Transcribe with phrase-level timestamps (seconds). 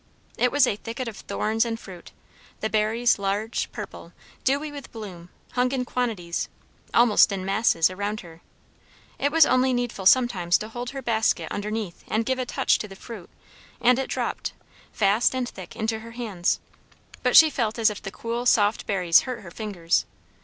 [0.35, 2.11] It was a thicket of thorns and fruit;
[2.59, 6.49] the berries, large, purple, dewy with bloom, hung in quantities,
[6.91, 8.41] almost in masses, around her.
[9.19, 12.87] It was only needful sometimes to hold her basket underneath and give a touch to
[12.87, 13.29] the fruit;
[13.79, 14.53] and it dropped,
[14.91, 16.59] fast and thick, into her hands.
[17.21, 20.07] But she felt as if the cool soft berries hurt her fingers.